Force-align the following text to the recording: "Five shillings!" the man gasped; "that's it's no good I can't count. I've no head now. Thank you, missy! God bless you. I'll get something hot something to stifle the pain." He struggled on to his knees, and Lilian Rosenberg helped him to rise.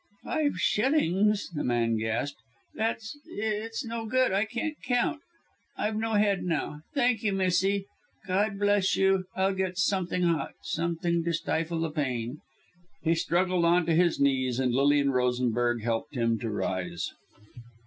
"Five 0.23 0.57
shillings!" 0.59 1.51
the 1.51 1.63
man 1.63 1.95
gasped; 1.97 2.39
"that's 2.73 3.15
it's 3.27 3.85
no 3.85 4.07
good 4.07 4.31
I 4.33 4.45
can't 4.45 4.75
count. 4.83 5.21
I've 5.77 5.95
no 5.95 6.13
head 6.13 6.41
now. 6.43 6.81
Thank 6.95 7.21
you, 7.21 7.31
missy! 7.33 7.85
God 8.25 8.57
bless 8.57 8.95
you. 8.95 9.25
I'll 9.35 9.53
get 9.53 9.77
something 9.77 10.23
hot 10.23 10.53
something 10.63 11.23
to 11.23 11.33
stifle 11.33 11.81
the 11.81 11.91
pain." 11.91 12.39
He 13.03 13.13
struggled 13.13 13.63
on 13.63 13.85
to 13.85 13.93
his 13.93 14.19
knees, 14.19 14.59
and 14.59 14.73
Lilian 14.73 15.11
Rosenberg 15.11 15.83
helped 15.83 16.15
him 16.15 16.39
to 16.39 16.49
rise. 16.49 17.13